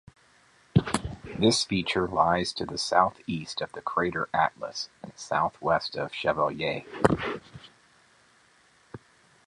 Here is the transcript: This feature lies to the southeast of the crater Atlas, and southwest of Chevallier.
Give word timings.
This 1.37 1.63
feature 1.63 2.07
lies 2.07 2.53
to 2.53 2.65
the 2.65 2.79
southeast 2.79 3.61
of 3.61 3.71
the 3.73 3.83
crater 3.83 4.29
Atlas, 4.33 4.89
and 5.03 5.11
southwest 5.15 5.95
of 5.95 6.11
Chevallier. 6.11 6.85